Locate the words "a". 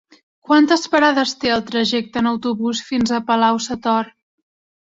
3.19-3.23